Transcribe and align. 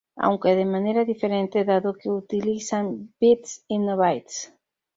Aunque 0.15 0.55
de 0.55 0.65
manera 0.75 1.05
diferente, 1.11 1.63
dado 1.71 1.89
que 1.99 2.09
utilizan 2.09 2.85
bits, 3.19 3.51
no 3.85 3.95
bytes. 4.01 4.37